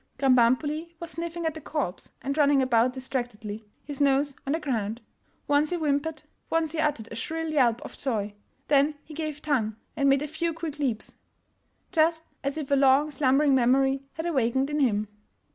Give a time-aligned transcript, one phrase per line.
[0.17, 4.99] "Krambambuli was sniffing at the corpse, and running about distractedly, his nose on the ground.
[5.47, 8.33] Once he whim pered, once he uttered a shrill yelp of joy;
[8.67, 11.13] then he gave tongue and made a few quick leaps,
[11.91, 15.07] just as if a long slum bering memory had awaked in him.